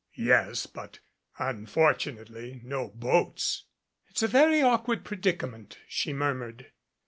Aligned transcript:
"Yes, 0.17 0.65
but 0.65 0.97
unfortunately 1.37 2.59
no 2.63 2.87
boats." 2.87 3.65
"It's 4.09 4.23
a 4.23 4.27
very 4.27 4.59
awkward 4.59 5.05
predicament," 5.05 5.77
she 5.87 6.11
murmured. 6.11 6.71